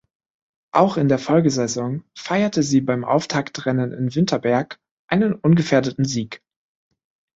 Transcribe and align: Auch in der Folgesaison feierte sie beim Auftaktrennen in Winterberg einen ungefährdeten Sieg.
Auch 0.71 0.97
in 0.97 1.09
der 1.09 1.19
Folgesaison 1.19 2.03
feierte 2.17 2.63
sie 2.63 2.81
beim 2.81 3.05
Auftaktrennen 3.05 3.93
in 3.93 4.15
Winterberg 4.15 4.79
einen 5.07 5.35
ungefährdeten 5.35 6.05
Sieg. 6.05 6.41